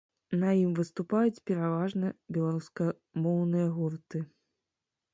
[0.43, 4.27] На ім выступаюць пераважна беларускамоўныя гурты.